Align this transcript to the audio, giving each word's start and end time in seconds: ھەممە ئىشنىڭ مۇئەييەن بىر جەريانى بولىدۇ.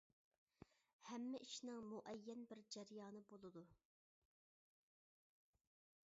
ھەممە 1.09 1.41
ئىشنىڭ 1.43 1.83
مۇئەييەن 1.89 2.41
بىر 2.51 2.63
جەريانى 2.75 3.21
بولىدۇ. 3.33 3.65